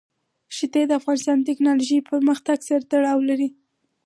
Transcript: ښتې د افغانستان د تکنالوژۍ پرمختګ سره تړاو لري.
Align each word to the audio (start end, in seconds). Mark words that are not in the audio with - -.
ښتې 0.55 0.81
د 0.87 0.91
افغانستان 0.99 1.37
د 1.39 1.43
تکنالوژۍ 1.49 1.99
پرمختګ 2.11 2.57
سره 2.67 2.83
تړاو 2.91 3.19
لري. 3.29 3.49